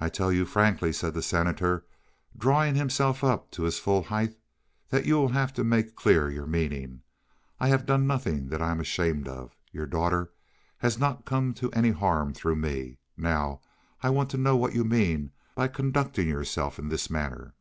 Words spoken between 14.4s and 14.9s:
what you